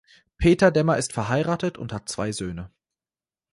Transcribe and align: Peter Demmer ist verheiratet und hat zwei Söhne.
Peter 0.39 0.71
Demmer 0.71 0.97
ist 0.97 1.13
verheiratet 1.13 1.77
und 1.77 1.93
hat 1.93 2.09
zwei 2.09 2.31
Söhne. 2.31 2.71